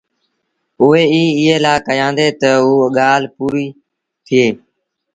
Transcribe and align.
اُئي 0.81 1.03
ايٚ 1.15 1.33
ايٚئي 1.35 1.57
لآ 1.63 1.73
ڪهيآندي 1.85 2.27
تا 2.39 2.51
اوٚ 2.63 2.89
ڳآل 2.97 3.23
پوريٚ 3.35 3.75
ٿئي 4.25 4.45